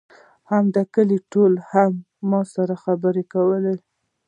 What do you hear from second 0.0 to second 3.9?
ده هم کیلي لټوله هم یې ما سره خبرې کولې.